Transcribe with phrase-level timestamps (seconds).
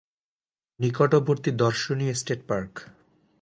[0.79, 2.73] নিকটবর্তী দর্শনীয় state park.